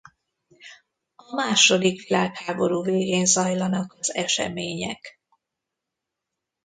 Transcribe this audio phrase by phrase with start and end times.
[1.15, 5.19] A második világháború végén zajlanak az események.